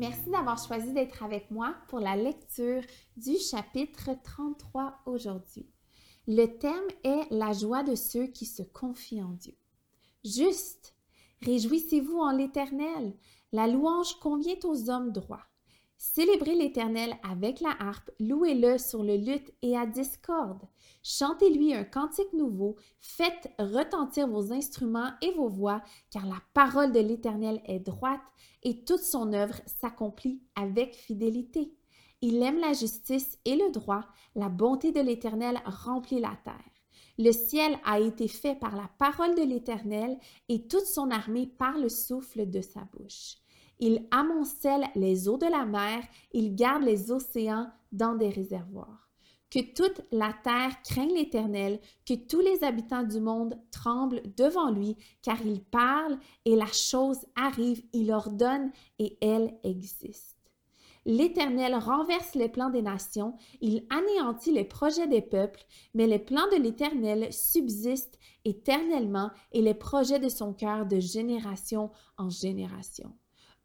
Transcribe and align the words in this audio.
Merci 0.00 0.30
d'avoir 0.30 0.56
choisi 0.56 0.94
d'être 0.94 1.22
avec 1.22 1.50
moi 1.50 1.74
pour 1.88 2.00
la 2.00 2.16
lecture 2.16 2.80
du 3.18 3.36
chapitre 3.36 4.12
33 4.24 4.94
aujourd'hui. 5.04 5.68
Le 6.26 6.46
thème 6.46 6.88
est 7.04 7.26
la 7.30 7.52
joie 7.52 7.82
de 7.82 7.94
ceux 7.94 8.26
qui 8.26 8.46
se 8.46 8.62
confient 8.62 9.22
en 9.22 9.32
Dieu. 9.32 9.52
Juste, 10.24 10.96
réjouissez-vous 11.42 12.16
en 12.16 12.32
l'Éternel. 12.32 13.14
La 13.52 13.66
louange 13.66 14.18
convient 14.20 14.56
aux 14.64 14.88
hommes 14.88 15.12
droits. 15.12 15.44
Célébrez 16.02 16.54
l'Éternel 16.54 17.14
avec 17.22 17.60
la 17.60 17.76
harpe, 17.78 18.10
louez-le 18.18 18.78
sur 18.78 19.02
le 19.02 19.16
luth 19.16 19.52
et 19.60 19.76
à 19.76 19.84
discorde. 19.84 20.62
Chantez-lui 21.02 21.74
un 21.74 21.84
cantique 21.84 22.32
nouveau, 22.32 22.76
faites 23.00 23.50
retentir 23.58 24.26
vos 24.26 24.50
instruments 24.50 25.10
et 25.20 25.30
vos 25.32 25.50
voix, 25.50 25.82
car 26.10 26.24
la 26.24 26.40
parole 26.54 26.92
de 26.92 27.00
l'Éternel 27.00 27.60
est 27.66 27.80
droite 27.80 28.22
et 28.62 28.82
toute 28.82 29.02
son 29.02 29.34
œuvre 29.34 29.60
s'accomplit 29.66 30.40
avec 30.56 30.94
fidélité. 30.94 31.74
Il 32.22 32.42
aime 32.42 32.60
la 32.60 32.72
justice 32.72 33.38
et 33.44 33.56
le 33.56 33.70
droit, 33.70 34.06
la 34.34 34.48
bonté 34.48 34.92
de 34.92 35.00
l'Éternel 35.00 35.60
remplit 35.66 36.20
la 36.20 36.34
terre. 36.44 36.54
Le 37.18 37.32
ciel 37.32 37.78
a 37.84 38.00
été 38.00 38.26
fait 38.26 38.54
par 38.54 38.74
la 38.74 38.88
parole 38.98 39.34
de 39.34 39.42
l'Éternel 39.42 40.16
et 40.48 40.66
toute 40.66 40.86
son 40.86 41.10
armée 41.10 41.46
par 41.46 41.76
le 41.76 41.90
souffle 41.90 42.48
de 42.48 42.62
sa 42.62 42.88
bouche. 42.90 43.36
Il 43.82 44.06
amoncelle 44.10 44.84
les 44.94 45.26
eaux 45.28 45.38
de 45.38 45.46
la 45.46 45.64
mer, 45.64 46.02
il 46.32 46.54
garde 46.54 46.82
les 46.82 47.10
océans 47.10 47.70
dans 47.92 48.14
des 48.14 48.28
réservoirs. 48.28 49.08
Que 49.50 49.72
toute 49.74 50.02
la 50.12 50.32
terre 50.44 50.80
craigne 50.84 51.14
l'Éternel, 51.14 51.80
que 52.06 52.14
tous 52.14 52.40
les 52.40 52.62
habitants 52.62 53.02
du 53.02 53.20
monde 53.20 53.58
tremblent 53.72 54.22
devant 54.36 54.70
lui, 54.70 54.96
car 55.22 55.40
il 55.44 55.64
parle 55.64 56.18
et 56.44 56.54
la 56.54 56.66
chose 56.66 57.24
arrive, 57.34 57.82
il 57.92 58.12
ordonne 58.12 58.70
et 58.98 59.16
elle 59.22 59.58
existe. 59.64 60.36
L'Éternel 61.06 61.74
renverse 61.74 62.34
les 62.34 62.50
plans 62.50 62.68
des 62.68 62.82
nations, 62.82 63.34
il 63.62 63.86
anéantit 63.88 64.52
les 64.52 64.64
projets 64.64 65.08
des 65.08 65.22
peuples, 65.22 65.64
mais 65.94 66.06
les 66.06 66.18
plans 66.18 66.48
de 66.52 66.62
l'Éternel 66.62 67.32
subsistent 67.32 68.18
éternellement 68.44 69.30
et 69.52 69.62
les 69.62 69.74
projets 69.74 70.18
de 70.18 70.28
son 70.28 70.52
cœur 70.52 70.84
de 70.86 71.00
génération 71.00 71.90
en 72.18 72.28
génération. 72.28 73.14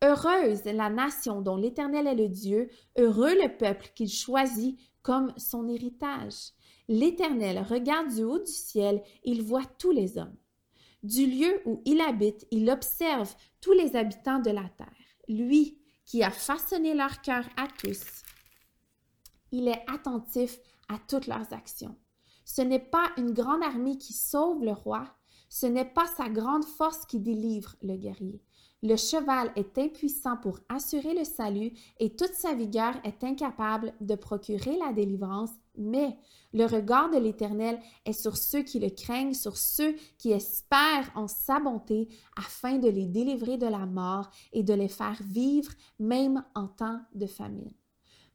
Heureuse 0.03 0.65
la 0.65 0.89
nation 0.89 1.41
dont 1.41 1.55
l'Éternel 1.55 2.07
est 2.07 2.15
le 2.15 2.29
Dieu, 2.29 2.69
heureux 2.97 3.33
le 3.33 3.57
peuple 3.57 3.91
qu'il 3.95 4.09
choisit 4.09 4.77
comme 5.01 5.33
son 5.37 5.67
héritage. 5.67 6.51
L'Éternel 6.87 7.59
regarde 7.67 8.13
du 8.13 8.23
haut 8.23 8.39
du 8.39 8.51
ciel, 8.51 9.01
il 9.23 9.41
voit 9.41 9.65
tous 9.79 9.91
les 9.91 10.17
hommes. 10.17 10.35
Du 11.03 11.25
lieu 11.25 11.61
où 11.65 11.81
il 11.85 12.01
habite, 12.01 12.47
il 12.51 12.69
observe 12.69 13.33
tous 13.61 13.73
les 13.73 13.95
habitants 13.95 14.39
de 14.39 14.51
la 14.51 14.67
terre. 14.77 14.87
Lui 15.27 15.79
qui 16.05 16.23
a 16.23 16.31
façonné 16.31 16.93
leur 16.93 17.21
cœur 17.21 17.45
à 17.57 17.67
tous, 17.67 18.23
il 19.51 19.67
est 19.67 19.83
attentif 19.87 20.59
à 20.89 20.97
toutes 21.07 21.27
leurs 21.27 21.53
actions. 21.53 21.95
Ce 22.43 22.61
n'est 22.61 22.79
pas 22.79 23.11
une 23.17 23.31
grande 23.31 23.63
armée 23.63 23.97
qui 23.97 24.13
sauve 24.13 24.63
le 24.63 24.71
roi, 24.71 25.15
ce 25.49 25.65
n'est 25.65 25.85
pas 25.85 26.07
sa 26.17 26.29
grande 26.29 26.65
force 26.65 27.05
qui 27.05 27.19
délivre 27.19 27.75
le 27.81 27.95
guerrier. 27.95 28.41
Le 28.83 28.97
cheval 28.97 29.51
est 29.55 29.77
impuissant 29.79 30.37
pour 30.37 30.59
assurer 30.69 31.15
le 31.15 31.23
salut 31.23 31.71
et 31.99 32.15
toute 32.15 32.33
sa 32.33 32.53
vigueur 32.53 32.93
est 33.03 33.23
incapable 33.23 33.93
de 33.99 34.13
procurer 34.13 34.77
la 34.77 34.93
délivrance, 34.93 35.49
mais 35.75 36.17
le 36.53 36.65
regard 36.65 37.09
de 37.09 37.17
l'Éternel 37.17 37.79
est 38.05 38.13
sur 38.13 38.37
ceux 38.37 38.61
qui 38.61 38.79
le 38.79 38.89
craignent, 38.89 39.33
sur 39.33 39.57
ceux 39.57 39.95
qui 40.17 40.31
espèrent 40.31 41.11
en 41.15 41.27
sa 41.27 41.59
bonté, 41.59 42.09
afin 42.37 42.77
de 42.77 42.87
les 42.87 43.07
délivrer 43.07 43.57
de 43.57 43.65
la 43.65 43.85
mort 43.85 44.29
et 44.53 44.61
de 44.61 44.73
les 44.73 44.87
faire 44.87 45.19
vivre 45.23 45.71
même 45.99 46.43
en 46.53 46.67
temps 46.67 47.01
de 47.15 47.25
famine. 47.25 47.73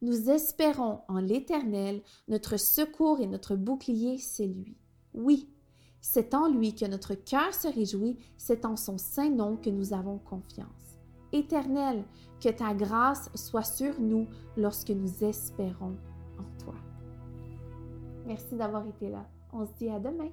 Nous 0.01 0.29
espérons 0.29 0.99
en 1.07 1.19
l'Éternel, 1.19 2.01
notre 2.27 2.57
secours 2.57 3.21
et 3.21 3.27
notre 3.27 3.55
bouclier, 3.55 4.17
c'est 4.17 4.47
lui. 4.47 4.75
Oui, 5.13 5.47
c'est 6.01 6.33
en 6.33 6.49
lui 6.49 6.73
que 6.75 6.85
notre 6.85 7.13
cœur 7.13 7.53
se 7.53 7.67
réjouit, 7.67 8.17
c'est 8.37 8.65
en 8.65 8.75
son 8.75 8.97
saint 8.97 9.29
nom 9.29 9.55
que 9.55 9.69
nous 9.69 9.93
avons 9.93 10.17
confiance. 10.17 10.97
Éternel, 11.31 12.03
que 12.41 12.49
ta 12.49 12.73
grâce 12.73 13.29
soit 13.35 13.63
sur 13.63 13.99
nous 13.99 14.27
lorsque 14.57 14.89
nous 14.89 15.23
espérons 15.23 15.95
en 16.39 16.63
toi. 16.63 16.75
Merci 18.25 18.55
d'avoir 18.55 18.85
été 18.87 19.09
là. 19.09 19.25
On 19.53 19.65
se 19.65 19.73
dit 19.77 19.89
à 19.89 19.99
demain. 19.99 20.31